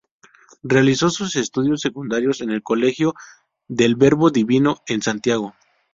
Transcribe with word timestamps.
Realizó 0.63 1.11
sus 1.11 1.35
estudios 1.35 1.81
secundarios 1.81 2.41
en 2.41 2.49
el 2.49 2.63
Colegio 2.63 3.13
del 3.67 3.95
Verbo 3.95 4.31
Divino 4.31 4.81
en 4.87 5.03
Santiago. 5.03 5.53